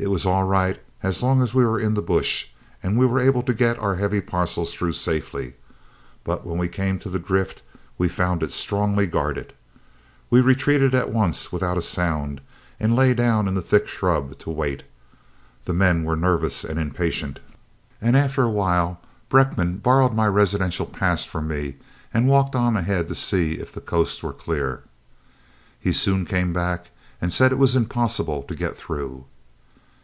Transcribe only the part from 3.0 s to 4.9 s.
were able to get our heavy parcels